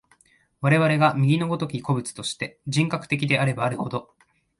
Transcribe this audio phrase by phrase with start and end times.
[0.61, 4.15] 我々が右の如き個物として、人格的であればあるほど、